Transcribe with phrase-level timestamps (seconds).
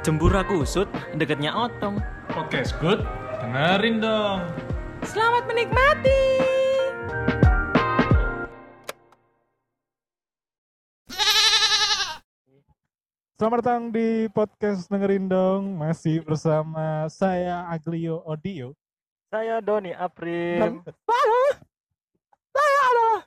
[0.00, 2.00] Jembura kusut deketnya otong.
[2.32, 3.04] Podcast good,
[3.44, 4.48] dengerin dong.
[5.04, 6.24] Selamat menikmati.
[13.36, 18.72] Selamat datang di podcast dengerin dong masih bersama saya Aglio Audio.
[19.28, 20.80] Saya Doni Aprim.
[20.80, 21.60] Saya,
[22.56, 23.20] saya adalah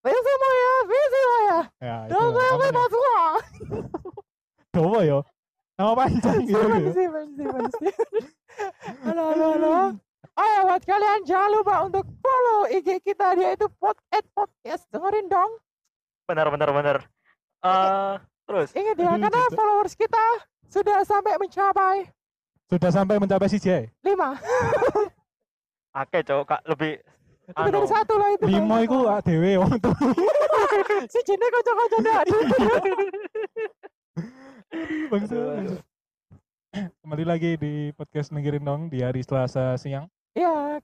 [0.00, 1.58] Visi Moya, Visi Moya.
[1.84, 3.20] Ya, semua.
[4.72, 5.20] Dowo yo.
[5.80, 6.60] Nama panjang gitu.
[6.92, 8.24] Simpen, simpen, simpen.
[9.00, 9.74] Halo, halo, halo.
[10.40, 14.88] Oh ya, buat kalian jangan lupa untuk follow IG kita dia itu pod at podcast
[14.88, 15.52] dengerin dong.
[16.24, 16.96] Benar benar benar.
[17.60, 18.14] Eh
[18.48, 20.24] terus Ingat ya, karena followers kita
[20.70, 22.08] sudah sampai mencapai
[22.72, 23.90] Sudah sampai mencapai si J.
[24.00, 24.38] lima.
[25.92, 26.92] akeh cowok kak lebih
[27.50, 28.44] Lebih dari anu satu lah itu.
[28.48, 28.76] Lima
[29.20, 29.92] ADW wong tuh.
[31.12, 32.20] si Jine kocok-kocok dah.
[34.70, 35.34] Bangsa.
[35.34, 35.78] Aduh, bangsa.
[37.02, 40.06] Kembali lagi di podcast dengerin dong di hari Selasa siang.
[40.38, 40.78] Ya,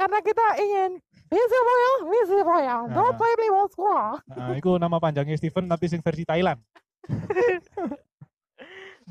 [0.00, 0.90] karena kita ingin
[1.28, 2.76] Visi Moya, Visi Moya.
[2.88, 4.24] Don't play play ball squad.
[4.32, 6.56] Nah, itu nama panjangnya Steven tapi sing versi Thailand.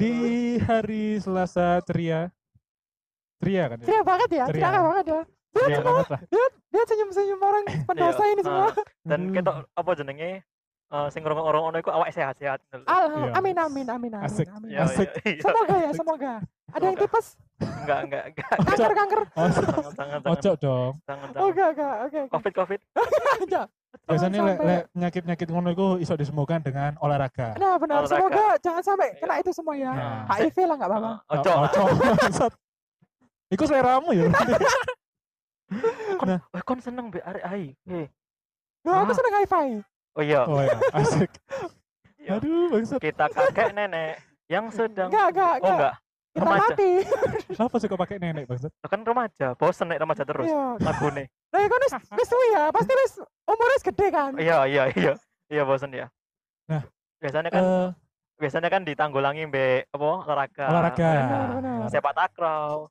[0.01, 0.13] di
[0.65, 2.33] hari Selasa ceria.
[3.37, 3.85] Ceria kan ya?
[3.85, 4.65] Ceria banget ya, Ceria.
[4.65, 5.21] ceria banget ya.
[5.55, 6.21] Banget lah.
[6.73, 8.67] Dia senyum-senyum orang pendosa Iya, ini semua.
[8.67, 10.43] ah, dan kita apa jenenge
[10.85, 12.61] eh sing ngurung orang ono iku awak sehat-sehat.
[12.69, 13.33] Alhamdulillah.
[13.33, 13.33] Iya.
[13.35, 14.23] Amin, amin, amin, amin.
[14.23, 14.45] Asik.
[14.47, 14.69] amin.
[14.69, 15.09] Iya, Asik.
[15.25, 15.41] iya.
[15.41, 16.33] Semoga ya, semoga.
[16.69, 18.49] Ada yang tipes, Enggak enggak enggak.
[18.67, 19.21] kanker, kanker.
[19.33, 20.29] Oh.
[20.33, 20.93] Ojo dong.
[21.35, 22.21] Oh, enggak, oke, oke.
[22.29, 22.79] Covid Covid.
[24.05, 27.55] Biasanya lek lek penyakit-penyakit ngono iku iso disembuhkan dengan olahraga.
[27.55, 28.03] Nah, benar.
[28.03, 28.11] Olahraga.
[28.11, 29.91] Semoga jangan sampai kena itu semua ya.
[30.29, 31.11] HIV lah enggak apa-apa.
[31.25, 31.51] Ah, Ojo.
[31.63, 32.45] Ojo.
[33.49, 34.27] Iku seleramu ya.
[36.15, 36.39] Kon Nah.
[36.53, 37.73] eh, kon seneng be arek ai.
[37.87, 38.05] Eh.
[38.83, 39.17] Loh, aku Ah.
[39.17, 39.55] seneng HIV.
[40.15, 41.27] Oh iya, Oh ya, asik.
[42.17, 42.39] Iya.
[42.39, 42.99] Aduh, bangsat.
[42.99, 44.15] kita kakek nenek
[44.47, 45.93] yang sedang Enggak, enggak, Oh enggak.
[46.31, 46.59] Kita Remaja.
[46.67, 46.91] mati.
[47.47, 48.71] Kenapa suka pakai nenek bangsat?
[48.81, 50.63] Kan remaja, bosen nek remaja terus Iya.
[50.81, 51.23] lagune.
[51.49, 52.63] Lah, kan wis wis ya.
[52.69, 53.13] Pasti wis
[53.45, 54.31] umurnya wis gede kan.
[54.35, 55.13] Iya iya iya.
[55.45, 56.07] Iya bosen ya.
[56.65, 56.81] Nah,
[57.17, 57.87] biasanya kan Eh,
[58.37, 60.65] biasanya kan ditanggulangi be apa olahraga.
[60.65, 61.09] olahraga.
[61.13, 61.77] Benar, benar.
[61.87, 62.87] Sepak takraw.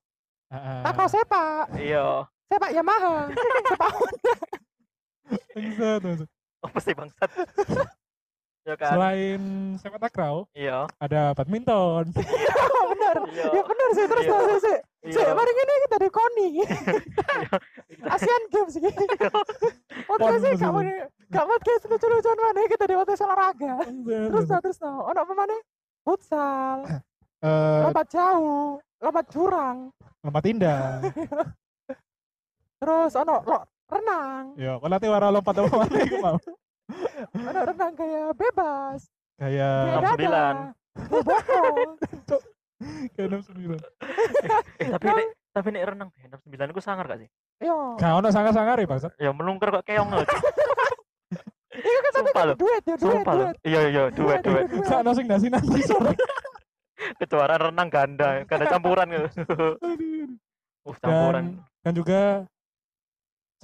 [0.49, 0.81] Heeh.
[0.85, 2.07] Tako sepak, Iya.
[2.47, 3.27] sepak Yamaha,
[3.67, 4.35] sepak Honda.
[5.51, 6.29] Bangsat, bangsat.
[6.65, 7.31] Apa sih bangsat?
[8.69, 8.91] ya kan?
[8.97, 9.41] Selain
[9.77, 10.89] sepak takraw, Iya.
[10.97, 12.09] ada badminton.
[12.09, 13.17] Oh, benar.
[13.29, 13.47] Iya.
[13.53, 14.33] Ya benar sih terus Iya.
[14.35, 14.79] terus sih, sih.
[15.05, 15.21] Iya.
[15.21, 16.49] Sih, mari ini kita di Koni.
[18.17, 18.89] Asian Games iki.
[20.09, 21.07] Podcast sih maksudnya.
[21.29, 23.75] gak podcast lucu-lucuan mana kita di podcast olahraga.
[23.85, 25.05] Terus terus no.
[25.05, 25.57] Ono apa mana?
[26.05, 26.79] Futsal,
[27.45, 29.93] Eh, lompat jauh, lompat jurang.
[30.21, 31.05] lompat indah.
[32.77, 33.59] Terus ono lo,
[33.89, 34.45] renang.
[34.57, 36.39] Ya, kalau nanti wara lompat apa mana iku mau.
[37.35, 39.01] Ono renang kayak bebas.
[39.41, 40.55] Kayak Enam sembilan.
[40.95, 41.91] kayak bokong.
[43.17, 43.79] kayak 69.
[44.79, 47.29] Eh tapi nek tapi nek renang be 69 iku sangar gak sih?
[47.63, 47.97] Yo.
[47.97, 49.13] Gak ono sangar-sangar ya, bangsat.
[49.17, 50.25] Ya melungker kok keong lho.
[51.75, 52.57] Iya kan kan loh.
[52.57, 53.57] duet ya, duet, duet.
[53.67, 54.71] Iya iya duet duet.
[54.71, 54.87] duet.
[54.87, 56.15] Sakno sing nasi-nasi sore.
[57.19, 59.75] Kejuaraan renang ganda, ganda campuran gitu.
[59.83, 61.59] Uh, campuran.
[61.59, 62.21] Dan dan juga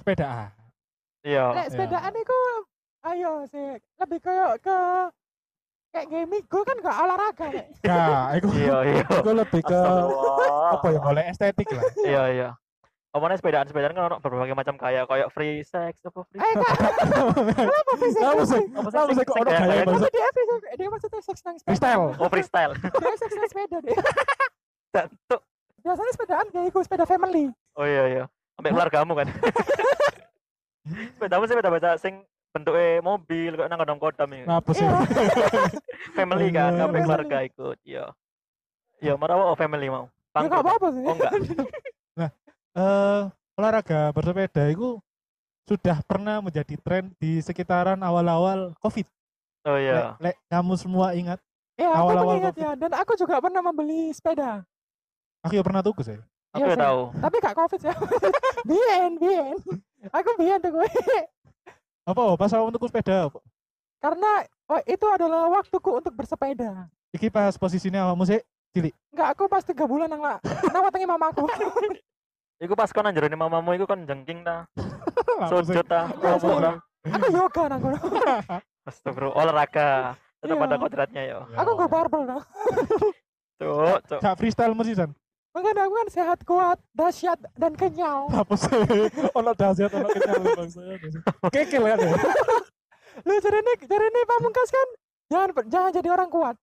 [0.01, 0.49] sepedaan.
[1.21, 1.45] Iya.
[1.53, 2.39] Nek sepedaan iku
[3.03, 3.67] ayo sih
[3.97, 4.77] lebih kayak ke
[5.91, 7.65] kayak gaming gue kan gak olahraga Nek.
[8.37, 9.03] Iku Iya iya.
[9.03, 9.79] iku lebih ke
[10.71, 11.83] apa ya, oleh estetik lah.
[11.99, 12.49] Iya iya.
[13.11, 17.91] Apa sepedaan sepedaan kan berbagai macam kayak kayak free sex apa free Eh kak, kenapa?
[17.91, 20.11] Kamu sih, apa sih kamu sih kok ono kayak- gaya kayak- Apa bangsat.
[20.15, 20.29] dia?
[20.79, 21.69] Dia maksudnya seks nang sepeda.
[21.69, 22.05] Freestyle.
[22.15, 22.71] oh freestyle
[23.03, 23.97] Dia seks nang sepeda deh.
[24.95, 25.41] Jantuk.
[25.83, 27.45] Biasanya sepedaan kayak iku sepeda family.
[27.73, 28.23] oh iya iya
[28.61, 29.27] sampai keluargamu kan
[31.15, 32.13] sepedamu sih sepeda baca sing
[32.51, 34.87] bentuknya mobil kok nang kodam kodam ini Ngapus sih.
[36.17, 38.05] Family kan sampai keluarga ikut iya
[38.99, 41.03] iya marah oh family mau Ya Bangkrut gak apa-apa sih.
[41.03, 41.33] oh enggak
[42.71, 43.21] Eh,
[43.53, 44.95] olahraga bersepeda itu
[45.67, 49.03] sudah pernah menjadi tren di sekitaran awal-awal Covid.
[49.63, 51.35] oh iya Lek, lek kamu semua ingat,
[51.75, 52.63] Iya, aku Awal-awal mengingat Covid.
[52.63, 52.71] ya.
[52.77, 54.63] Dan aku juga pernah membeli sepeda.
[55.41, 56.15] aku ya pernah tuku sih.
[56.51, 56.83] Aku Iya, ya sih.
[56.83, 57.93] tahu Tapi gak covid ya.
[58.69, 59.55] bien, bien.
[60.11, 60.87] Aku bien tuh gue.
[62.07, 63.29] Apa oh, pas awal tuku sepeda?
[63.29, 63.39] apa?
[64.01, 64.31] Karena
[64.67, 66.89] oh, itu adalah waktuku untuk bersepeda.
[67.13, 68.41] Iki pas posisinya awakmu sih
[69.11, 70.23] Enggak, aku pas tiga bulan nang
[70.71, 71.43] nang watangi mamaku.
[72.63, 74.69] Iku pas kon anjurane mamamu iku kon jengking ta.
[75.49, 76.07] Sujud ta.
[76.21, 76.77] Iya,
[77.09, 77.97] aku yoga nang kono.
[78.85, 80.13] Astagfirullah olahraga.
[80.41, 80.65] Tetap Iya.
[80.69, 81.39] ada kodratnya yo.
[81.53, 82.43] Ya Aku gak barbel dong.
[83.61, 84.19] Cuk, cuk.
[84.21, 85.11] Gak freestyle mesti san.
[85.51, 88.31] Makanya aku kan sehat, kuat, dahsyat, dan kenyal.
[88.41, 88.71] Apa sih?
[89.35, 90.79] Ono dahsyat, ono kenyal bangsa.
[91.51, 92.15] Kekel kan ya.
[93.27, 94.87] Lu cari ini pamungkas kan?
[95.31, 96.55] Jangan jangan jadi orang kuat.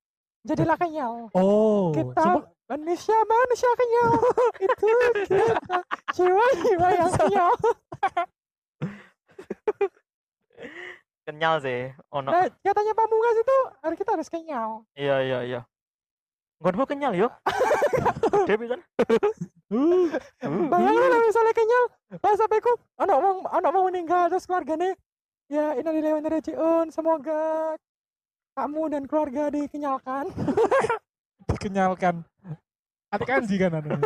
[0.48, 1.28] jadilah kenyal.
[1.36, 4.10] Oh, Kita manusia manusia kenyal.
[4.64, 4.86] Itu
[5.28, 5.78] kita
[6.16, 7.52] jiwa-jiwa yang kenyal.
[11.28, 11.92] Kenyal sih.
[12.16, 12.32] Ono.
[12.32, 14.88] Nah, katanya Pamungkas itu hari kita harus kenyal.
[14.96, 15.60] Iya iya iya.
[16.64, 17.28] Nggonmu kenyal yo.
[18.44, 18.80] Gede pisan.
[20.72, 21.84] Bayangin lah misalnya kenyal,
[22.18, 24.96] pas sampai ku anak mau anak mau meninggal terus keluarganya
[25.48, 26.86] ya innalillahi wa inna ilaihi rajiun.
[26.88, 27.74] Semoga
[28.56, 30.24] kamu dan keluarga dikenyalkan.
[31.52, 32.24] dikenyalkan.
[33.08, 33.96] Ati kanji kan anu.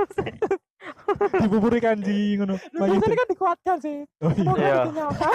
[1.43, 2.59] Dibuburi kanji ngono.
[2.71, 3.99] Biasanya kan dikuatkan sih.
[4.23, 4.39] Oh iya.
[4.39, 4.75] Semoga Iya.
[4.87, 5.33] dikenyalkan.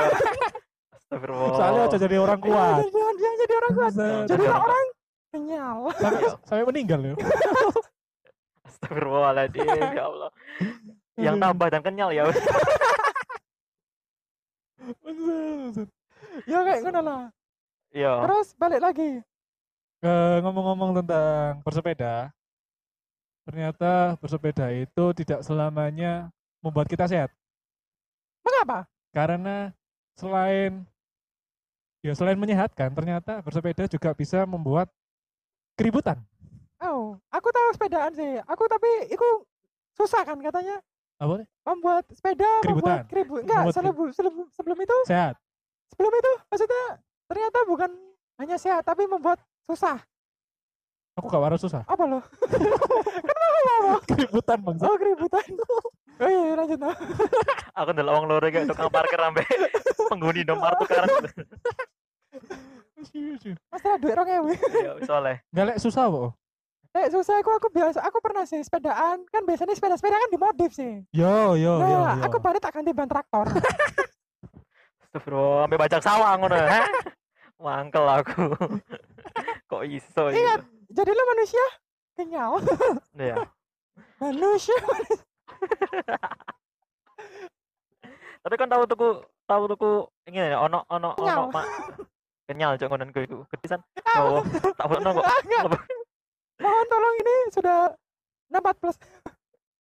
[0.96, 1.52] Astagfirullah.
[1.56, 2.80] Soalnya aja jadi orang kuat.
[2.84, 3.92] Iya, Jangan jangan jadi orang kuat.
[4.28, 4.86] Jadi orang orang
[5.28, 5.78] kenyal.
[6.00, 7.14] Sampai, sampai meninggal ya.
[8.68, 10.32] Astagfirullahaladzim ya Allah.
[11.18, 12.24] Yang tambah dan kenyal ya.
[12.28, 12.46] Maksud-
[16.46, 17.22] Ya kayak ngono lah.
[17.92, 18.14] Iya.
[18.28, 19.10] Terus balik lagi.
[20.06, 22.30] Eh, ngomong-ngomong tentang bersepeda,
[23.50, 26.30] ternyata bersepeda itu tidak selamanya
[26.62, 27.34] membuat kita sehat.
[28.46, 28.86] Mengapa?
[29.10, 29.74] Karena
[30.14, 30.86] selain
[32.06, 34.94] ya selain menyehatkan, ternyata bersepeda juga bisa membuat
[35.74, 36.22] keributan.
[36.80, 38.38] Oh, aku tahu sepedaan sih.
[38.44, 39.28] Aku tapi itu
[39.94, 40.78] susah kan katanya
[41.18, 41.42] Apa?
[41.66, 43.02] membuat sepeda Keributan.
[43.02, 43.42] membuat keribut.
[43.42, 45.34] Enggak, Membuat sebelum, sebelum sebelum itu Sehat.
[45.90, 46.84] sebelum itu maksudnya
[47.26, 47.90] ternyata bukan
[48.38, 49.98] hanya sehat tapi membuat susah.
[51.18, 51.82] Aku gak waras susah.
[51.84, 52.22] Apa loh?
[54.10, 54.78] Keributan bang.
[54.80, 55.46] Oh, keributan.
[56.18, 56.94] Oh iya, lanjut no.
[57.80, 59.46] Aku ndelok wong loro kayak tukang parkir ambek
[60.08, 61.10] penghuni nomor tukaran.
[63.70, 64.54] Masalah duit orang ewe.
[64.56, 65.36] Iya, soalnya.
[65.52, 66.38] Gak lek susah kok.
[66.98, 71.06] Eh, susah aku aku biasa aku pernah sih sepedaan kan biasanya sepeda-sepeda kan dimodif sih.
[71.14, 71.86] Yo yo yo.
[71.86, 72.26] Nah, yo.
[72.26, 73.46] aku balik tak ganti ban traktor.
[75.06, 76.58] Astagfirullah, sampai bajak sawah ngono.
[76.58, 76.86] Heh.
[77.62, 78.50] Mangkel aku.
[79.70, 80.66] Kok iso Ingat.
[80.66, 80.98] gitu.
[80.98, 81.66] Jadilah manusia
[82.18, 82.52] kenyal.
[83.14, 83.36] Iya.
[84.18, 84.78] Manusia.
[88.42, 89.10] Tapi kan tahu tuku
[89.46, 89.92] tahu tuku
[90.26, 91.52] ini ya ono ono ono Kenyal.
[91.52, 91.66] mak
[92.48, 93.38] kenyal cok ngonen ku iku.
[93.54, 93.84] Gedisan.
[94.18, 94.42] Oh,
[94.80, 95.26] tak foto kok.
[96.58, 97.78] Mohon tolong ini sudah
[98.50, 98.98] 64 plus.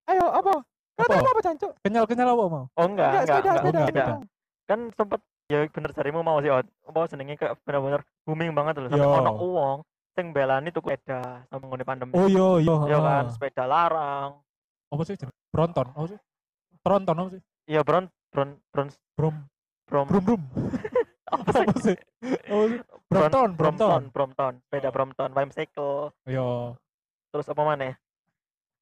[0.07, 0.53] Ayo, apa?
[0.97, 1.29] Kata Apa?
[1.29, 1.71] apa, Cancuk?
[1.85, 2.65] Kenyal-kenyal apa mau?
[2.73, 4.19] Oh enggak, Enggak, enggak, sepeda, enggak, sepeda, enggak.
[4.67, 6.65] Kan sempet ya bener jarimu mau sih, Ot.
[6.89, 8.89] Apa jenenge kayak bener-bener booming banget loh.
[8.89, 9.21] Sampai Yo.
[9.21, 9.77] ono uang
[10.17, 12.11] sing belani tuku sepeda sama ngene pandemi.
[12.17, 12.89] Oh yo yo.
[12.89, 13.29] Iya kan, ah.
[13.29, 14.41] sepeda larang.
[14.89, 15.15] Apa sih?
[15.53, 15.87] Bronton.
[15.93, 16.19] Apa sih?
[16.81, 17.41] Tronton apa sih?
[17.69, 18.87] Iya, bron bron bron
[19.17, 19.35] Brom
[19.85, 20.41] brom brum brum.
[21.31, 21.65] apa sih?
[21.67, 21.97] Sih?
[22.23, 22.37] Sih?
[23.07, 24.01] Brompton, Brompton.
[24.11, 24.89] Brompton, sepeda.
[24.91, 26.75] Brompton, bicycle, Yo.
[27.31, 27.95] terus apa mana?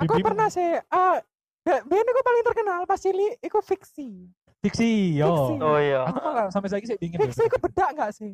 [0.01, 0.27] Aku Bibimu.
[0.33, 1.17] pernah sih, ah, uh,
[1.65, 4.29] Ben aku paling terkenal pas cilik, iku fiksi.
[4.61, 5.29] Fiksi yo.
[5.29, 5.53] Fiksi.
[5.61, 7.21] Oh iya, Aku malah sampai saiki sih dingin.
[7.21, 8.33] Fiksi iku bedak nggak sih?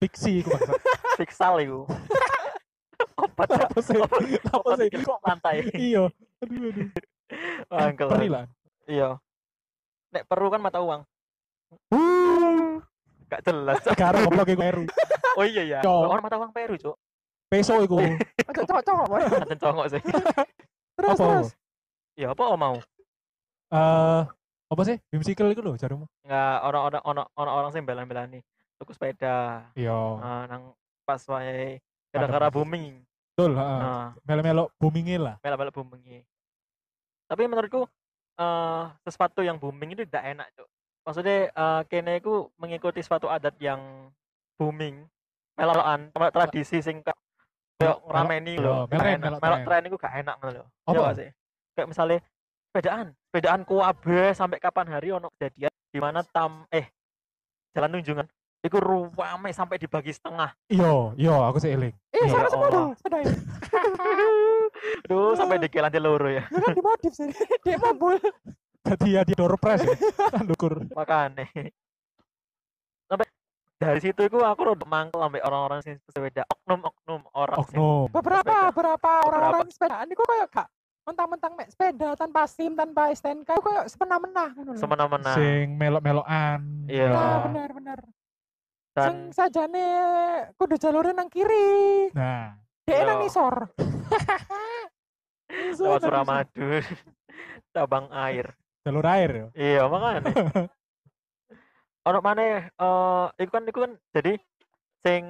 [0.00, 0.72] Fiksi iku bangsa.
[1.20, 1.84] fiksal iku.
[3.16, 3.68] Apa cak?
[3.68, 3.96] Apa sih?
[4.00, 4.16] Apa
[4.80, 4.88] sih?
[4.88, 5.04] sih?
[5.04, 5.56] Kok lantai?
[5.76, 6.08] Iya.
[6.44, 6.88] Aduh aduh.
[7.84, 8.08] Angkel.
[8.08, 8.44] Peri lah.
[8.88, 9.20] Iya.
[10.16, 11.04] Nek perlu kan mata uang.
[13.30, 13.78] Gak jelas.
[13.94, 14.84] Karo goblok iku Peru.
[15.38, 15.78] Oh iya ya.
[15.80, 16.10] Cok.
[16.10, 16.96] Orang mata uang Peru, Cuk.
[17.46, 18.02] Peso iku.
[18.50, 19.22] Ojo cocok boy.
[19.22, 20.02] Anten congok sih.
[20.98, 21.22] Terus Apa?
[21.24, 21.48] terus.
[22.18, 22.76] Ya apa mau?
[23.70, 24.22] Eh
[24.70, 24.98] apa sih?
[25.14, 26.10] Whimsical iku lho jarumu.
[26.26, 27.02] Enggak orang-orang
[27.38, 28.42] orang orang sing belan-belani
[28.76, 29.70] tuku sepeda.
[29.78, 29.94] Iya.
[30.18, 30.62] Nah, nang
[31.06, 31.78] pas wae
[32.10, 33.00] gara-gara booming.
[33.32, 33.78] Betul, heeh.
[33.80, 35.34] Nah, Melo-melo boomingnya lah.
[35.40, 36.26] mela-mela booming.
[37.30, 37.86] Tapi menurutku
[38.36, 40.68] eh sesuatu yang booming itu tidak enak, Cuk.
[41.00, 44.12] Maksudnya eh kene iku mengikuti suatu adat yang
[44.54, 45.08] booming,
[45.56, 47.16] melokan, tradisi sing ka-
[47.80, 48.84] kayak ngerameni lho.
[48.86, 50.64] melo gak tren, iku gak enak ngono lho.
[50.84, 50.92] Apa?
[50.92, 51.28] Iya gak sih?
[51.72, 52.18] Kayak misalnya
[52.68, 56.86] sepedaan, sepedaan kuabe sampai kapan hari ono kejadian di mana tam eh
[57.72, 58.26] jalan tunjungan
[58.60, 60.52] iku ruame sampai dibagi setengah.
[60.68, 61.96] Iya, iya aku sih eling.
[62.12, 62.92] Eh, Ya sama Allah.
[62.92, 63.32] sepeda ini.
[65.08, 66.44] Aduh, sampai dikelan di loro ya.
[66.52, 67.32] Lu kan dimodif sih.
[67.64, 68.20] Dia mabul.
[68.80, 69.92] Jadi ya di door press ya.
[70.44, 70.88] Ndukur.
[70.96, 71.44] makanya
[73.10, 73.26] sampai
[73.76, 78.06] dari situ itu aku rada mangkel sampai orang-orang sing sepeda oknum oknum orang sing Oknum.
[78.12, 78.68] Beberapa Sepeda.
[78.70, 80.68] beberapa orang-orang sepedaan itu kayak gak
[81.00, 84.44] mentang-mentang mek sepeda tanpa SIM, tanpa STNK, itu kayak semena-mena
[84.78, 86.60] semena-mena Sing melok-melokan.
[86.86, 87.08] Iya.
[87.10, 87.98] Nah, benar-benar.
[88.94, 89.86] Sing dan sajane
[90.54, 92.12] kudu jalure nang kiri.
[92.14, 93.26] Nah, Dia nang Iya.
[93.26, 93.54] nisor.
[95.50, 96.78] lewat Suramadu
[97.74, 99.46] cabang air jalur air ya.
[99.54, 100.20] iya makanya
[102.08, 102.64] ono mana eh
[103.38, 104.32] iku kan iku kan jadi
[105.00, 105.22] sing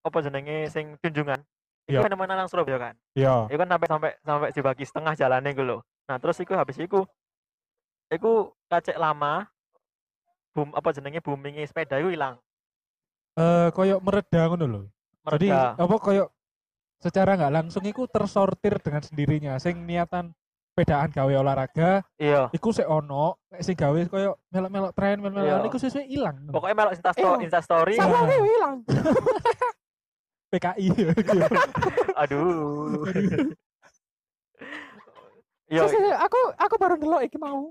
[0.00, 1.38] apa jenenge sing tunjungan
[1.86, 2.06] itu Iya.
[2.06, 3.50] fenomena nang Surabaya kan Iya.
[3.50, 5.80] Iku kan sampai sampai sampai dibagi setengah jalannya gue loh.
[6.06, 7.02] Nah terus iku habis iku,
[8.10, 9.46] iku kacek lama,
[10.54, 12.38] boom apa jenenge boomingnya sepeda iku hilang.
[13.34, 14.80] Eh koyo mereda ngono lho.
[15.30, 15.74] Jadi Mereda.
[15.78, 16.24] apa koyo
[17.02, 20.30] secara nggak langsung iku tersortir dengan sendirinya sing niatan
[20.72, 22.48] pedaan gawe olahraga Iya.
[22.50, 25.66] iku sik ono nek sing gawe koyo melok-melok tren melok-melok Iya.
[25.66, 27.30] iku sesuk ilang Pokoknya melok Insta Iya.
[27.38, 27.94] Insta story.
[27.94, 28.18] Sama.
[28.22, 28.76] Kayak hilang.
[30.50, 30.86] PKI
[32.16, 33.04] Aduh.
[35.70, 35.86] Iya,
[36.18, 37.70] aku aku baru ndelok iki mau.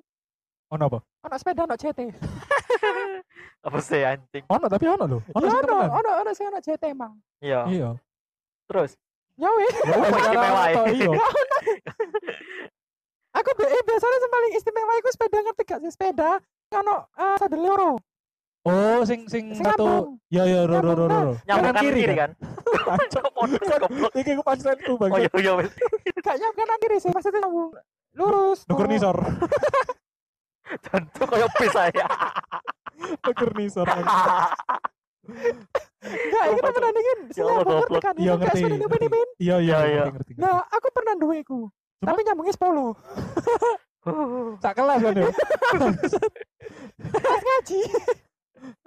[0.70, 2.00] ono apa Ono sepeda ono CT.
[3.68, 4.44] apa sih anjing?
[4.48, 7.12] ono tapi ono lho ono Ya sing ono, ono ono sih ono CT emang.
[7.42, 7.68] Iya.
[7.68, 7.90] iya
[8.66, 8.96] Terus
[9.36, 9.72] Ya wis.
[9.84, 10.84] Ya, istimewa ya.
[10.90, 11.12] iya
[13.32, 17.38] Aku be eh, biasanya yang paling istimewa iku sepeda ngerti gak sih sepeda ono uh,
[17.38, 17.92] sadel loro.
[18.62, 22.14] oh sing sing Sing satu ya ya ro ro ro ro nyambung kanan kiri kiri
[22.14, 24.12] kan kan?
[24.20, 25.72] Iki aku punchline-ku bang Oh iya iya wes.
[26.20, 27.72] Gak nyam kanan kiri sih, maksudnya nyambung
[28.14, 28.68] lurus.
[28.68, 29.16] nukur nisor
[30.86, 32.06] Tentu koyo bis saya.
[33.24, 33.88] nukur nisor
[36.00, 38.14] Enggak, temenan iki Ya Allah, nyambung ngerti kan?
[38.18, 40.04] iya Itu kayak ngerti iya iya Iya, iya.
[40.36, 41.70] Nah, aku pernah duwe iku.
[42.00, 42.08] Cuma?
[42.10, 42.96] Tapi nyambungnya 10.
[44.58, 45.28] sak kelas kan ya
[47.12, 47.80] Pas ngaji.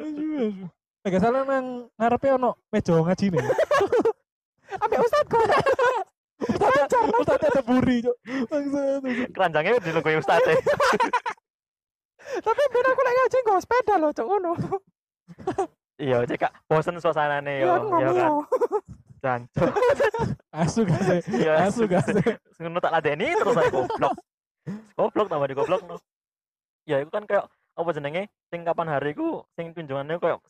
[0.01, 0.69] aduh aduh
[1.03, 1.67] Gak salah nang
[1.99, 3.43] ngarepe ono meja ngaji nih.
[4.79, 5.43] Ambek ustad kok.
[6.57, 7.03] Lancar.
[7.13, 8.07] Ustaz ada buri.
[9.29, 10.55] Keranjangnya di logo Ustaz ya.
[12.39, 14.53] Tapi ben aku lek ngaji nggo sepeda loh, cok ngono.
[15.99, 16.53] Iya, cek Kak.
[16.67, 17.75] bosen suasanane Ya yo.
[17.77, 18.31] aku Ya kan.
[19.23, 19.71] Jancuk.
[20.63, 21.21] Asu gak sih?
[21.31, 22.35] Iya, Asu gak sih?
[22.59, 24.15] ngono tak ladeni terus saya goblok.
[24.99, 25.97] Goblok tambah di goblok no.
[26.85, 28.27] Ya itu kan kayak apa jenenge?
[28.51, 30.43] Sing kapan hari ku sing kunjungannya kayak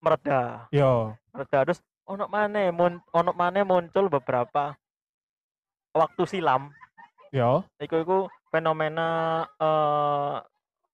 [0.00, 0.70] mereda.
[0.70, 1.12] Yo.
[1.34, 4.74] Mereda terus ono maneh mun ono maneh muncul beberapa
[5.94, 6.70] waktu silam
[7.30, 7.62] Yo.
[7.78, 8.18] iku iku
[8.50, 10.36] fenomena eh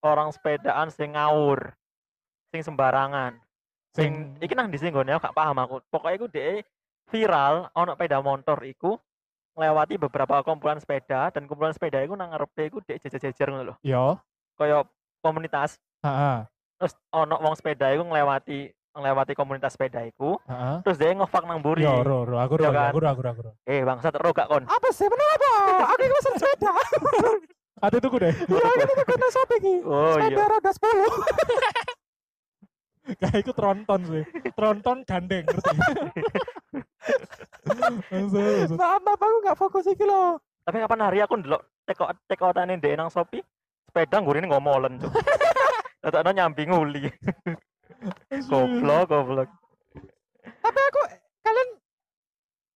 [0.05, 1.73] orang sepedaan sing ngawur
[2.52, 3.40] sing sembarangan
[3.97, 6.69] sing Sing iki nang di sing nggone aku gak paham aku pokoknya iku dhek
[7.07, 8.99] viral ono sepeda motor iku
[9.57, 13.75] ngelewati beberapa kumpulan sepeda dan kumpulan sepeda iku nang ngarepe iku dhek jejer-jejer ngono lho
[13.81, 14.19] yo.
[14.55, 14.85] kaya
[15.21, 16.45] komunitas Heeh.
[16.77, 20.77] terus ono wong sepeda iku ngelewati ngelewati komunitas sepeda iku Heeh.
[20.83, 22.89] terus dia ngefak nang mburi Yo, ro, ro, aku ro, Iya kan?
[22.91, 23.51] aku ro, aku ro, aku ro.
[23.65, 25.07] eh bangsat ero gak kon Apa sih?
[25.07, 25.51] Bener apa?
[25.89, 26.71] Aku iki pesen sepeda.
[27.85, 28.33] Ate tuku deh.
[28.33, 29.75] Ya ini tuh kena sopi iki.
[29.85, 30.81] oh Sepeda iya roda 10.
[33.21, 34.23] Kayak iku tronton sih.
[34.53, 35.77] Tronton gandeng, ngerti?
[37.87, 40.43] Maaf, maaf aku gak fokus iki loh.
[40.66, 43.45] tapi kapan hari aku ndelok teko tekotane ndek nang Shopee?
[43.87, 45.14] Sepeda nggurine ngomolen cuk.
[46.02, 47.07] Tetep nyambi nguli.
[48.50, 49.49] Goblok goblok.
[50.43, 51.00] Tapi aku
[51.47, 51.69] kalian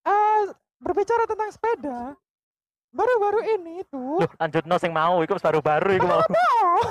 [0.06, 0.42] eh
[0.78, 2.14] berbicara tentang sepeda
[2.90, 6.22] baru-baru ini tuh Loh, lanjut no sing mau iku wis baru-baru iku mau.
[6.22, 6.82] Oh.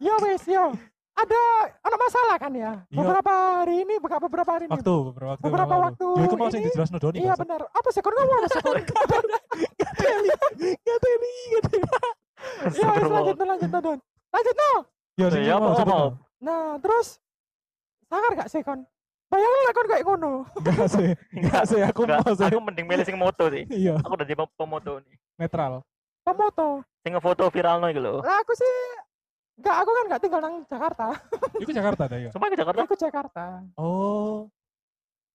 [0.00, 0.72] ya wes yo
[1.14, 1.40] ada
[1.78, 2.72] ada masalah kan ya?
[2.84, 2.98] Iya.
[2.98, 4.74] beberapa hari ini beberapa beberapa hari ini.
[4.74, 5.44] Waktu, beberapa waktu.
[5.46, 5.84] Beberapa lalu.
[5.86, 6.06] waktu.
[6.10, 7.18] Yo, iku mau sing ini- dijelasno Doni.
[7.18, 11.36] iya benar apa sih kau ngomong apa sih kau Gak teli, gak teli, gak teli.
[12.78, 13.98] ya lanjut no, lanjut no, Don
[14.30, 14.70] lanjut no.
[15.14, 16.00] Yo, sing Iya, mau, apa, no.
[16.38, 17.22] nah terus?
[18.04, 18.82] Sangar gak sih kon?
[19.30, 20.32] Bayangin lah kon kayak ngono.
[20.60, 22.44] Enggak sih, enggak sih, aku mau sih.
[22.44, 23.62] aku mending milih sing moto sih.
[23.66, 25.14] Iya, aku udah di pem- pemoto nih.
[25.38, 25.82] Netral.
[26.22, 26.82] pemoto.
[27.00, 28.14] Sing ngefoto viral no lho.
[28.20, 28.72] Lah aku sih
[29.54, 31.06] Enggak, aku kan gak tinggal nang Jakarta.
[31.62, 32.30] Iku Jakarta dah ya.
[32.34, 33.44] sumpah ke Jakarta Aku Jakarta.
[33.78, 34.50] Oh.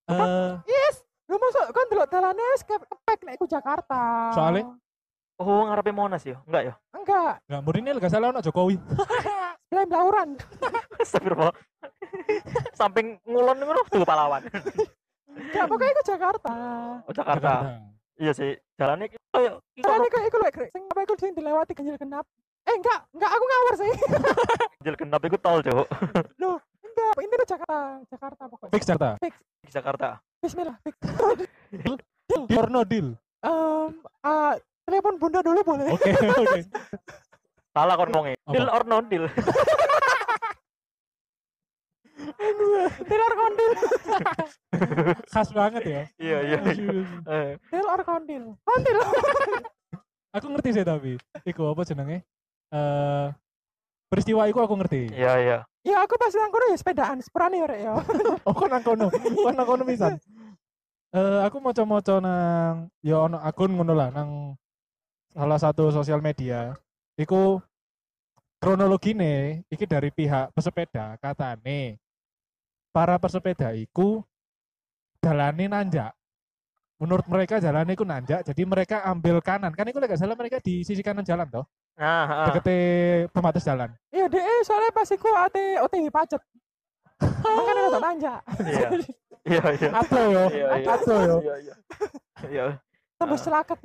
[0.10, 4.34] Eh, Yes, lu masuk kan delok dalane wis ke kepek nek iku Jakarta.
[4.34, 4.66] Soalnya?
[5.40, 8.76] oh ngarepe Monas ya enggak ya enggak, enggak murni gak salah anak Jokowi.
[9.72, 10.30] sebelah Blauran.
[11.00, 11.56] Astagfirullah
[12.76, 14.44] samping ngulon lho tuh pahlawan
[15.30, 16.52] Enggak, pokoknya iku Jakarta.
[17.08, 17.52] oh Jakarta
[18.20, 20.70] iya sih jalannya kayak Dalane kono kayak iku Krek.
[20.76, 22.26] Sing apa iku sing dilewati ganjil genap.
[22.70, 23.92] Eh enggak, enggak aku ngawur sih.
[24.80, 25.88] ganjil genap iku tol cuk
[26.80, 28.72] enggak, ini tuh Jakarta, Jakarta pokoknya.
[28.72, 29.10] Fix Jakarta.
[29.60, 30.08] di Jakarta
[30.40, 30.76] Bismillah.
[30.80, 30.96] fix.
[32.30, 33.18] Deal or no deal.
[33.42, 34.54] Em, ah,
[34.86, 35.90] telepon Bunda dulu boleh?
[35.90, 36.62] Oke, oke.
[37.70, 39.26] salah kon ngomongnya deal or no deal
[43.00, 43.72] Deal or kondil?
[45.34, 46.02] Khas banget ya.
[46.20, 47.04] iya iya Aduh.
[47.26, 48.44] Eh, Deal or kondil?
[48.62, 48.98] Kondil.
[50.36, 51.16] Aku ngerti sih tapi.
[51.42, 52.22] Iku apa jenenge?
[52.70, 53.28] Eh
[54.10, 55.14] peristiwa iku aku ngerti.
[55.14, 57.92] iya iya ya aku pas nang kono ya sepedaan, sepurane ya rek ya.
[58.48, 59.08] Oh, kok nang kono?
[59.14, 60.18] Kok nang kono pisan?
[61.10, 64.54] Eh aku maca-maca nang ya ono akun ngono lah nang
[65.34, 66.74] salah satu sosial media.
[67.18, 67.62] Iku
[68.60, 71.96] kronologine iki dari pihak pesepeda katane
[72.92, 74.22] para pesepeda iku
[75.24, 76.12] jalane nanjak.
[77.00, 79.72] Menurut mereka jalannya iku nanjak, jadi mereka ambil kanan.
[79.72, 81.64] Kan iku lek gak salah mereka di sisi kanan jalan toh,
[82.00, 82.46] nah heeh.
[82.56, 82.78] dekete
[83.36, 83.92] pembatas jalan.
[84.10, 86.42] Iya, deh soalnya pas iku ate OTW pacet.
[87.44, 88.90] makanya rada manja Iya.
[89.44, 89.90] Iya, iya.
[89.92, 90.44] Atau yo.
[90.52, 90.88] Iya, iya.
[90.96, 91.38] Atau yo.
[91.44, 91.76] Iya, iya.
[92.48, 92.66] Iya.
[93.20, 93.46] tembus Ah.
[93.52, 93.78] celakat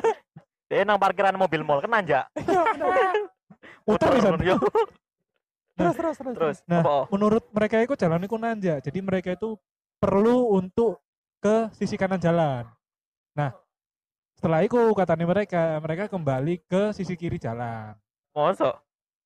[0.72, 2.24] Dia nang parkiran mobil mall kan nanja.
[2.32, 2.62] Iya.
[3.84, 4.28] Muter bisa.
[4.40, 4.56] Yo.
[5.72, 8.80] terus terus terus Terus Nah, menurut mereka itu jalan itu nanja.
[8.80, 9.56] Jadi mereka itu
[10.00, 11.00] perlu untuk
[11.44, 12.64] ke sisi kanan jalan.
[13.36, 13.52] Nah,
[14.42, 17.94] setelah itu katanya mereka, mereka kembali ke sisi kiri jalan.
[18.34, 18.74] Mosok.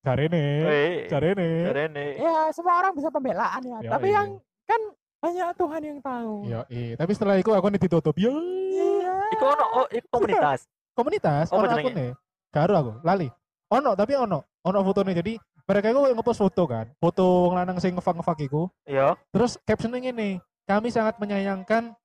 [0.04, 1.56] Cari nih, cari nih.
[1.72, 2.06] Jarene.
[2.20, 3.90] ya semua orang bisa pembelaan ya Yoi.
[3.96, 4.28] tapi yang
[4.68, 4.80] kan
[5.24, 6.60] hanya Tuhan yang tahu Yo,
[7.00, 8.14] tapi setelah itu aku nih ditutup.
[8.20, 8.28] Yo,
[8.70, 10.68] iya Iku ono oh, iku komunitas.
[10.92, 12.10] komunitas, Apa ono aku nih.
[12.52, 13.32] Karo aku, lali.
[13.72, 15.16] Ono, tapi ono, ono fotonya.
[15.16, 18.68] Jadi mereka itu ngepost foto kan, foto wong lanang sing ngefak-ngefak iku.
[18.84, 19.16] Iya.
[19.32, 21.96] Terus captionnya ini, kami sangat menyayangkan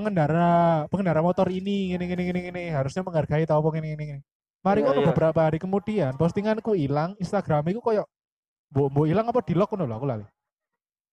[0.00, 0.50] pengendara
[0.88, 4.20] pengendara motor ini gini gini gini gini harusnya menghargai tau apa gini gini gini.
[4.60, 5.06] Mari Iya, iya.
[5.08, 8.08] beberapa hari kemudian postinganku hilang, Instagramku koyo
[8.72, 10.26] mbok mbok hilang apa di lock ngono lho aku lali.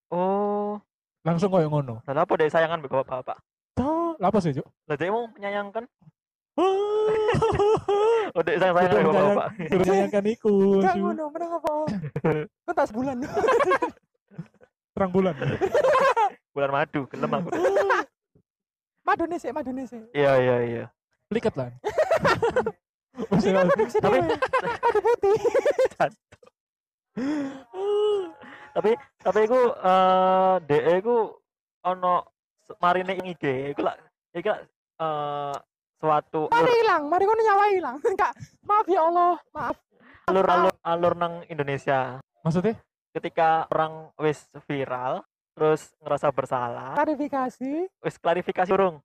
[0.08, 0.80] Oh,
[1.24, 2.00] Langsung koyo ngono.
[2.04, 3.36] lah apa deh sayangan be bapak-bapak?
[3.76, 4.64] Tuh, lapo sih, Cuk?
[4.88, 5.84] Lah dia mau menyayangkan.
[8.36, 9.48] Oh, dek sayang-sayangan be Betul, bapak-bapak.
[9.72, 11.02] Menyayangkan iku, Enggak Su.
[11.02, 11.72] ngono, menang apa?
[12.68, 13.16] Kau tak sebulan.
[14.92, 15.34] terang bulan.
[16.58, 17.50] Bulan madu, gelem aku.
[19.08, 20.04] Madone sih, madone sih.
[20.12, 20.86] Iya, iya, iya.
[21.32, 21.72] Liket lah.
[23.18, 24.20] Kan produksi Tapi-.
[24.20, 25.38] Madu putih.
[28.78, 28.94] tapi
[29.26, 31.34] tapi iku eh DE iku
[31.82, 32.30] ono
[32.78, 33.98] marine ing IG iku lah
[34.38, 34.62] iku lah
[35.02, 35.58] eh
[35.98, 37.98] suatu Mari hilang, mari kono nyawa hilang.
[38.14, 38.38] Enggak.
[38.62, 39.78] Maaf ya Allah, maaf.
[40.28, 42.76] alur alur alur nang Indonesia Maksudnya?
[43.16, 45.24] ketika orang wis viral
[45.58, 47.90] terus ngerasa bersalah Klarifikasi.
[48.00, 49.02] wis klarifikasi urung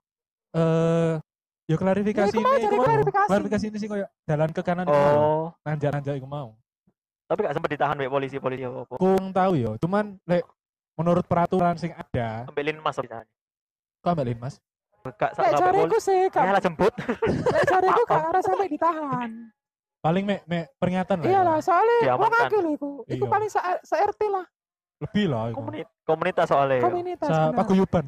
[0.52, 1.16] Eh,
[1.64, 2.84] yo klarifikasi Ya, iku mau ini, cari iku mau.
[2.84, 3.28] klarifikasi.
[3.32, 4.92] klarifikasi ini sih koyo jalan ke kanan mau.
[4.92, 6.52] oh Nanjak-nanjak iku mau.
[7.24, 10.44] tapi gak sempet ditahan be polisi polisi apa apa Kung tahu yo, cuman lek
[10.92, 13.24] menurut peraturan sing ada, ambilin mas bisa
[13.98, 14.60] kok ambilin Mas?
[15.10, 19.30] gak jariku polisi sih, gak lah jemput lek jariku gak harus sampai ditahan.
[19.98, 21.24] Paling mek mek peringatan lah.
[21.24, 21.42] Iya ya.
[21.42, 22.44] lah, soalnya wong Diamankan.
[22.44, 22.90] akeh lho iku.
[23.08, 23.30] Iku Iya.
[23.30, 24.44] paling se, se RT lah,
[25.02, 25.56] Lebih lah iku.
[25.58, 26.84] komunitas komunitas soalnya yo.
[26.86, 27.28] komunitas.
[27.28, 27.56] Sa bener.
[27.58, 28.04] paguyuban.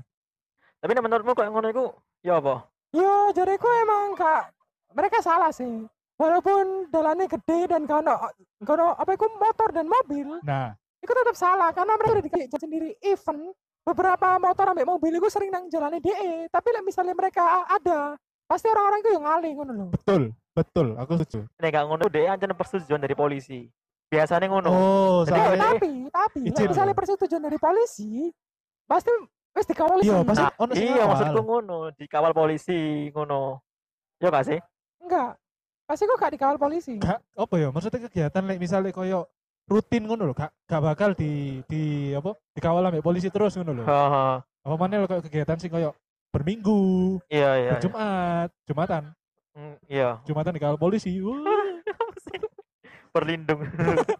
[0.78, 1.84] tapi nek menurutmu kok ngono iku
[2.22, 4.54] ya apa Yo, jariku emang gak
[4.94, 5.82] mereka salah sih.
[6.14, 8.14] Walaupun dalannya gede dan kono
[8.62, 10.70] kono apa iku motor dan mobil, Nah,
[11.04, 13.50] itu tetap salah karena mereka udah dikasih sendiri event
[13.84, 18.16] beberapa motor ambek mobil itu sering nang jalannya DE tapi like, misalnya mereka ada
[18.48, 20.22] pasti orang-orang itu yang ngalih ngono loh betul,
[20.56, 21.44] betul, aku setuju.
[21.60, 23.68] nek gak ngono DE ancen persetujuan dari polisi
[24.14, 26.98] biasanya ngono Oh, Jadi soalnya tapi tapi like, Izin misalnya loh.
[26.98, 28.10] persetujuan dari polisi
[28.84, 29.10] pasti
[29.50, 31.08] wis dikawal iya polisi pasti Nah, ono iya awal.
[31.10, 33.40] maksudku ngono dikawal polisi ngono
[34.16, 34.58] ya gak sih
[34.98, 35.30] enggak
[35.84, 37.68] pasti kok gak dikawal polisi Gak apa ya?
[37.68, 39.28] Maksudnya kegiatan lek misalnya koyo
[39.64, 42.32] rutin ngono lho, gak, gak bakal di di apa?
[42.52, 43.84] Dikawal ambek polisi terus ngono lho.
[43.84, 44.40] Haha.
[44.60, 45.92] Apa mana lho koyo kegiatan sing koyo
[46.28, 47.70] berminggu, iya iya iya.
[47.74, 49.02] berjumat, jumatan,
[49.54, 51.14] Hmm, iya jumatan dikawal polisi.
[51.14, 51.22] Sih?
[53.14, 53.62] Berlindung.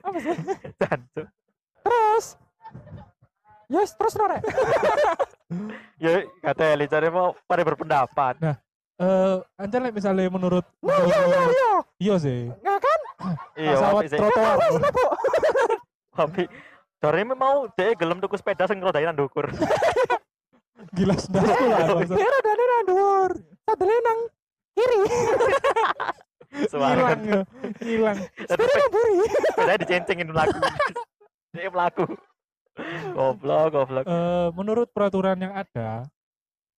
[0.81, 1.27] Jancuk.
[1.83, 2.27] terus?
[3.67, 4.39] Yes terus Nore
[5.97, 8.35] ya kata Eli cari mau pada berpendapat.
[8.95, 11.71] Eh ancan lek misalnya menurut nah iya iya iya.
[11.99, 12.41] Iya sih.
[12.55, 13.01] nggak kan?
[13.55, 14.57] Iya Pesawat trotoar.
[16.15, 16.43] tapi
[16.97, 19.51] dari mau dia gelem tuku sepeda sing rodain nang ndukur
[20.97, 21.79] Gila sendasku lah.
[21.91, 23.31] maksud- dia ada nih dhuwur.
[23.65, 24.19] Sadele nang
[24.73, 24.97] kiri
[26.71, 27.17] suara.
[27.83, 30.59] Hilang ya, sepeda nang buri sepeda dicencengin melaku
[31.55, 32.05] dia melaku
[33.15, 34.05] goblok goblok.
[34.07, 36.07] Eh menurut peraturan yang ada,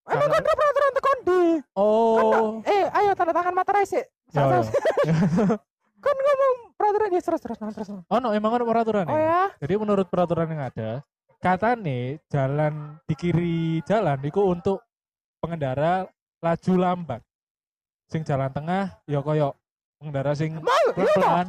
[0.08, 1.40] emang kan peraturan tekan di
[1.76, 4.60] oh, eh ayo tanda tangan materai sih ya, ya.
[6.04, 7.88] kan ngomong peraturan dia terus terus terus terus.
[8.12, 9.48] Oh no, emang ada peraturan oh ya?
[9.58, 11.00] Jadi menurut peraturan yang ada,
[11.40, 14.84] kata nih jalan di kiri jalan itu untuk
[15.40, 16.04] pengendara
[16.44, 17.20] laju lambat.
[18.06, 19.56] Sing jalan tengah, ya koyo
[19.98, 21.46] pengendara sing iya pelan-pelan.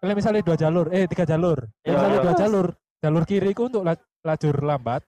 [0.00, 1.58] Kalau misalnya dua jalur, eh tiga jalur.
[1.84, 2.24] Iya, misalnya iya.
[2.24, 2.66] dua jalur,
[2.98, 5.04] jalur kiri itu untuk la- lajur lambat,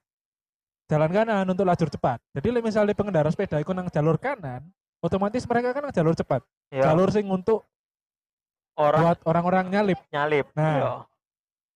[0.85, 2.21] jalan kanan untuk lajur cepat.
[2.33, 4.61] Jadi misalnya pengendara sepeda itu nang jalur kanan,
[5.01, 6.41] otomatis mereka kan nang jalur cepat.
[6.69, 7.65] ya Jalur sing untuk
[8.77, 9.99] orang buat orang-orang nyalip.
[10.09, 10.73] nyalip Nah.
[10.77, 10.91] Iya.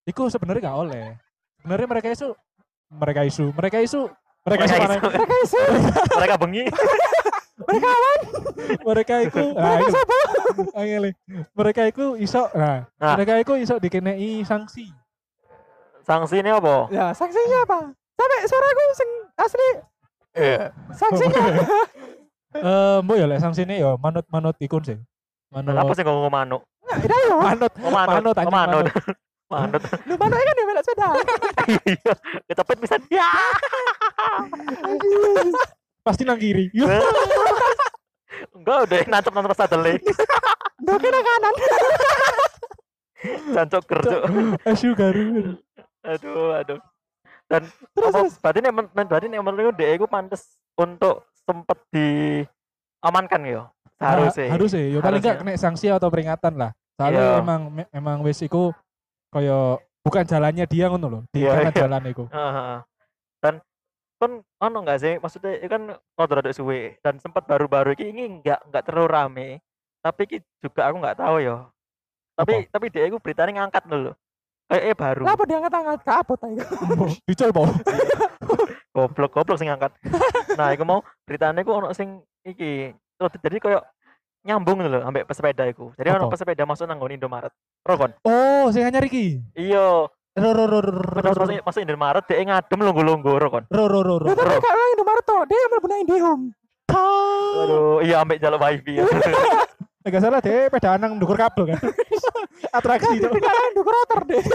[0.07, 1.05] Iku sebenarnya gak oleh.
[1.61, 2.29] Sebenarnya mereka isu
[2.87, 4.01] mereka isu, mereka isu,
[4.47, 5.61] mereka, mereka isu, isu- mereka isu
[6.15, 6.63] mereka bengi
[7.57, 8.19] mereka awan.
[8.85, 10.17] Mereka iku, nah, mereka iku, sapa
[11.57, 13.13] mereka iku iso, nah, Nah.
[13.17, 14.85] mereka iku iso dikenai sanksi.
[16.07, 16.87] sanksi ini apa?
[16.87, 17.91] Ya sanksinya apa?
[18.15, 19.69] Sampai suaraku sing asli.
[20.95, 21.41] Sanksinya
[22.57, 24.97] Eh, mbok ya lek sanksine ya manut-manut ikun sih.
[25.53, 25.77] Manut.
[25.77, 26.61] Apa sih ngomong manuk?
[26.87, 27.71] Nah, tidak ya manut.
[27.83, 28.13] Oh manut.
[28.17, 28.85] Manut, oh anjing, manut.
[29.51, 29.81] manut.
[30.09, 31.07] Lu mana kan ya lek sepeda.
[31.87, 32.13] Iya,
[32.47, 32.95] kecepet bisa.
[33.11, 33.27] Ya.
[36.07, 36.71] Pasti nang kiri.
[36.77, 36.87] Yo.
[38.55, 39.99] Enggak udah nancep nancep sadele.
[40.79, 41.53] Ndok kena kanan.
[43.55, 44.17] Jancok kerja.
[44.63, 45.57] Asu garu.
[46.05, 46.79] Aduh, aduh.
[47.47, 51.77] Dan Terus apa berarti nek men- men- berarti nek menurutku dhek iku pantes untuk sempet
[51.91, 53.61] diamankan ya.
[53.97, 54.47] Seharusnya.
[54.53, 54.85] harus ya.
[54.93, 55.55] Yo paling gak Harusnya.
[55.57, 56.71] kena sanksi atau peringatan lah.
[56.95, 57.41] Soalnya Iya.
[57.41, 58.69] emang emang wis iku
[59.33, 61.21] kaya bukan jalannya dia ngono loh.
[61.33, 61.79] Di karena iya.
[61.81, 62.23] jalan iku.
[62.29, 62.77] Heeh.
[63.41, 63.53] Dan
[64.17, 68.59] kan ono enggak sih maksudnya itu kan rada-rada suwe dan sempat baru-baru ini ini enggak
[68.65, 69.49] enggak terlalu rame.
[70.01, 71.69] Tapi ki juga aku enggak tahu ya.
[72.37, 74.11] Tapi tapi dia itu beritanya ngangkat dulu.
[74.67, 75.23] Kayak eh baru.
[75.25, 76.55] Apa diangkat-angkat ke abot ae.
[77.23, 77.63] Dicol po.
[78.97, 79.93] Goblok goblok sing ngangkat.
[80.57, 82.89] nah, iku mau beritanya iku ono sing iki.
[83.17, 83.83] Terus jadi kayak
[84.41, 85.93] nyambung lho ambek pesepeda iku.
[85.93, 86.33] Jadi ono Apa?
[86.33, 87.53] pesepeda masuk nang nggon Indomaret.
[87.85, 88.17] Rokon.
[88.25, 89.37] Oh, sing anyar iki.
[89.53, 90.93] Iya, Ro ro ro ro
[91.33, 93.65] ro masuk Indomaret dia ngadem lunggu-lunggu rokon.
[93.73, 94.25] ro ro ro ro.
[94.29, 96.45] Ya tapi gak yang Indomaret to, dia yang mlebu nang Indihome.
[97.57, 99.03] Aduh, iya ambek jaluk wifi ya.
[100.07, 101.81] Enggak salah deh pedaan nang ndukur kabel kan.
[102.77, 103.27] Atraksi itu.
[103.27, 104.37] Gak yang dukur rotor deh.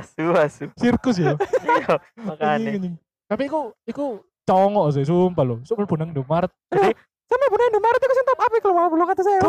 [0.00, 0.64] asu asu.
[0.80, 1.36] Sirkus ya.
[1.36, 2.00] Iya,
[2.40, 2.96] anjing.
[3.28, 5.60] Tapi iku iku congok sih sumpah lho.
[5.68, 6.48] Sok mlebu nang Indomaret.
[6.72, 6.96] Sampai
[7.36, 9.40] mlebu nang Indomaret itu sing top up iku lho, belum kata saya.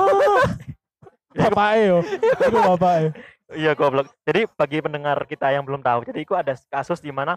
[1.31, 1.97] Bapake yo.
[2.43, 3.09] Iku bapake.
[3.51, 4.07] Iya goblok.
[4.23, 7.35] Jadi bagi pendengar kita yang belum tahu, jadi itu ada kasus di mana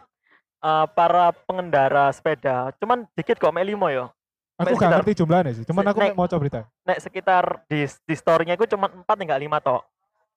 [0.62, 4.08] eh, para pengendara sepeda, cuman dikit kok mek limo ya.
[4.54, 5.64] Aku gak ngerti jumlahnya sih.
[5.66, 6.60] Cuman aku Nek- mau coba berita.
[6.86, 9.82] Nek sekitar di di store-nya itu cuma 4 enggak 5 tok.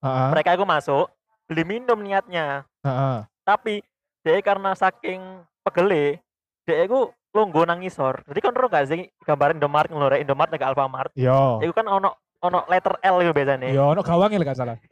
[0.02, 0.28] Heeh.
[0.34, 1.06] Mereka itu masuk
[1.46, 2.66] beli minum niatnya.
[2.82, 3.18] Heeh.
[3.46, 3.78] Tapi
[4.26, 5.22] dia karena saking
[5.62, 6.18] pegele,
[6.66, 8.26] dia itu lungguh nang ngisor.
[8.26, 11.14] Jadi kan ro gak sih gambaran Indomaret ngono rek Indomaret nek Alfamart.
[11.14, 11.62] Yo.
[11.62, 13.68] Itu kan ono ono letter L itu biasanya.
[13.74, 14.76] Yo ono gawangnya gak salah.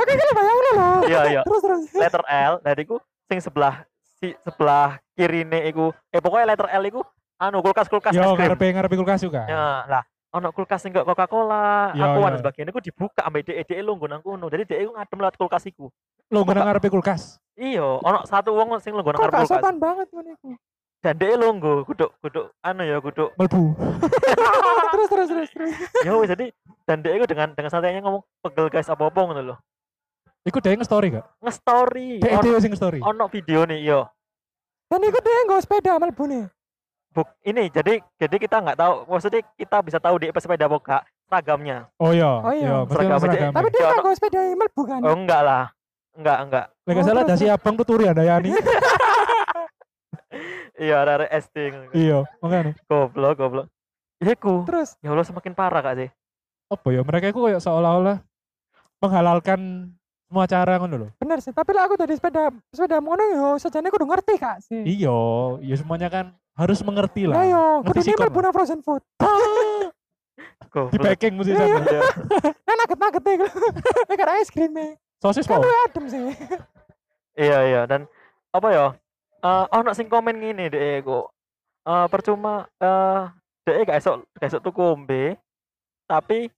[0.00, 0.90] Oke, kira bayang lho.
[1.08, 1.40] Iya iya.
[1.46, 1.82] Terus terus.
[1.94, 2.98] letter L dari ku
[3.30, 3.86] sing sebelah
[4.20, 7.00] si sebelah kirine iku eh pokoknya letter L iku
[7.40, 9.48] anu kulkas kulkas Yo es krim ngarepe ngarepe kulkas juga.
[9.48, 10.02] ya lah
[10.34, 14.06] ono kulkas sing Coca Cola Yo, aku dan sebagainya iku dibuka ambek dhek dhek lungguh
[14.12, 15.88] nang kono jadi dhek iku ngadem lewat kulkas iku
[16.30, 17.40] Lo nang ngarepe kulkas.
[17.58, 20.50] iya ono satu wong sing nang Kok ngarep kulkas sopan banget ngono iku.
[21.00, 23.72] Dan dhek lungguh kuduk kuduk anu ya kuduk Melbu.
[24.90, 25.72] Terus terus terus terus.
[26.00, 26.46] ya wis jadi
[26.84, 29.56] dan dhek iku dengan dengan santainya ngomong pegel guys apa-apa ngono lho
[30.40, 31.26] Iku dia nge-story gak?
[31.38, 32.98] nge-story ono, dhewe sing story.
[32.98, 34.08] ono video nih yo
[34.88, 36.44] Dan iku dia nggo sepeda mlebu nih.
[37.10, 41.02] Buk, ini jadi jadi kita nggak tahu maksudnya kita bisa tahu di sepeda apa enggak
[41.24, 42.30] seragamnya Oh iya.
[42.38, 42.66] Oh iya.
[42.66, 43.22] Iya, Seragam aja.
[43.22, 43.52] seragam.
[43.52, 45.00] Tapi dia Yo, gak ono- nggo sepeda mlebu kan.
[45.00, 45.64] Oh enggak lah.
[46.10, 46.64] Enggak, enggak.
[46.82, 48.50] Lek gak Oh, salah terus, dasi abang tuturi ada Yani.
[50.74, 51.90] Iya, ada SD ngono.
[51.92, 52.72] Iya, makanya.
[52.86, 53.66] Goblok, goblok.
[54.18, 54.62] Iku.
[54.64, 56.08] Terus Ya Allah semakin parah Kak sih.
[56.66, 58.22] Apa ya mereka itu kayak seolah-olah
[58.98, 59.90] menghalalkan
[60.22, 61.08] semua cara ngono lho.
[61.16, 64.78] bener sih, tapi lah aku tadi sepeda sepeda ngono yo sejane kudu ngerti Kak sih.
[64.84, 65.16] Iya,
[65.58, 67.44] ya semuanya kan harus mengerti Lah lah.
[67.44, 69.02] yo, Ngerti kudu mlebu nang frozen food.
[70.60, 71.02] Di Goblok.
[71.02, 71.82] packing mesti Iya, sana.
[71.82, 72.00] Iya.
[72.62, 73.46] Nah nugget-nugget iku.
[74.06, 74.70] Nek ada es krim.
[75.18, 75.66] Sosis Kan po.
[75.66, 76.20] lu adem sih.
[77.34, 78.06] Iya, iya dan
[78.48, 78.86] apa ya?
[79.40, 81.26] Eh ono sing komen ngene dek kok.
[81.88, 83.20] Eh percuma eh
[83.64, 85.24] dek gak esok gak esok tuku ombe.
[86.04, 86.48] Tapi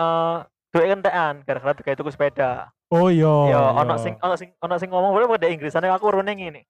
[0.00, 0.36] eh
[0.70, 2.72] duit kentekan gara-gara kayak tuku sepeda.
[2.90, 3.54] Oh iya.
[3.54, 3.62] Ya, iya.
[3.76, 6.62] ono sing ono sing ono sing ngomong boleh pada Inggrisane aku rune ngene.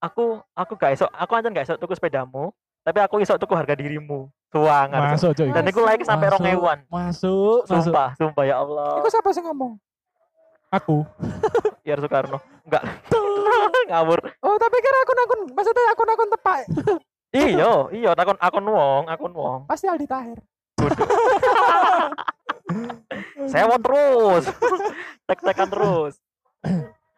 [0.00, 2.48] Aku aku gak esok aku ancen gak esok tuku sepedamu,
[2.80, 4.30] tapi aku esok tuku harga dirimu.
[4.50, 5.14] Tuangan.
[5.14, 5.50] Masuk coy.
[5.54, 6.42] Dan iku like sampai Masuk.
[6.42, 6.78] 2000-an.
[6.90, 7.86] Masuk, masuk.
[7.86, 8.98] Sumpah, sumpah ya Allah.
[8.98, 9.78] Iku siapa sih ngomong?
[10.74, 11.06] Aku.
[11.86, 12.42] Yar Soekarno.
[12.66, 12.82] Enggak.
[13.90, 14.18] Ngawur.
[14.46, 16.58] Oh, tapi kira akun-akun maksudnya akun-akun tepak.
[17.30, 19.60] Iya, iya takon akun wong, akun wong.
[19.70, 20.34] Pasti Aldi Tahir.
[23.54, 24.44] Sewa terus.
[25.30, 26.18] Tek-tekan terus.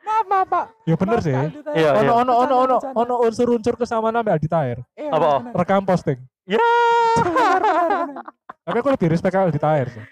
[0.05, 0.65] Maaf, maaf, Pak.
[0.85, 1.33] Ya bener Maaf, sih.
[1.33, 1.53] Tahir.
[1.73, 4.79] Iya, Ono ono ono ono ono unsur-unsur kesamaan sama Aldi Tahir.
[5.01, 5.31] Iya, Apa?
[5.49, 6.21] bener, Rekam posting.
[6.45, 8.25] bener, bener.
[8.69, 10.05] Tapi aku lebih respect Aldi Tahir sih.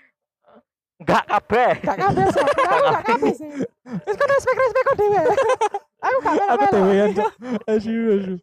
[1.01, 1.73] Enggak kabeh.
[1.85, 2.41] Gak kabeh sih.
[2.41, 3.51] Aku gak kabeh sih.
[3.85, 5.23] Wis kan respek-respek kok dhewe.
[6.01, 7.31] Aku gak Aku dewean Cok.
[7.69, 8.35] Asu asu.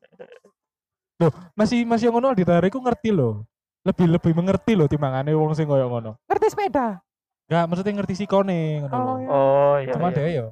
[1.17, 3.43] Loh, masih masih yang ngono Aldi Tahir iku ngerti loh.
[3.81, 6.21] Lebih lebih mengerti loh timbangane wong sing koyo ngono.
[6.29, 7.01] Ngerti sepeda?
[7.47, 9.29] Enggak, maksudnya ngerti sikone ngono Oh, iya.
[9.31, 9.93] Oh, iya.
[9.95, 10.15] Cuma iya.
[10.15, 10.45] dia ya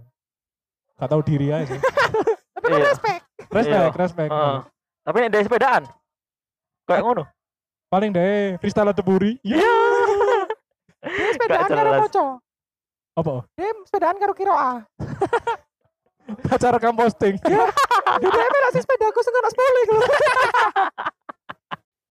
[0.95, 1.79] gak tahu diri aja sih.
[2.55, 2.87] Tapi kan Iya.
[2.87, 3.19] respek.
[3.51, 3.99] Respect, Iya.
[3.99, 4.31] respect.
[4.31, 4.57] Heeh.
[5.05, 5.83] Tapi nek dari sepedaan.
[6.87, 7.23] Kayak ngono.
[7.91, 9.37] Paling deh freestyle deburi.
[9.43, 9.75] Iya.
[11.05, 12.25] Dia sepedaan karo moco.
[13.15, 13.33] Apa?
[13.53, 14.71] Dia sepedaan karo kiroa.
[16.49, 17.37] Acara rekam posting.
[17.45, 17.65] Dia
[18.29, 19.95] melok sih sepedaku sing ono 10 iku.